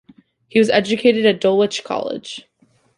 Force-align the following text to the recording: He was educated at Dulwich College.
He 0.47 0.57
was 0.57 0.71
educated 0.71 1.27
at 1.27 1.39
Dulwich 1.39 1.83
College. 1.83 2.47